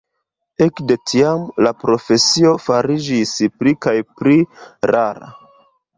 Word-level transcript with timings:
Ekde 0.65 0.95
tiam 1.09 1.43
la 1.67 1.73
profesio 1.83 2.55
fariĝis 2.65 3.35
pli 3.59 3.75
kaj 3.87 3.97
pli 4.19 4.35
rara. 4.95 5.35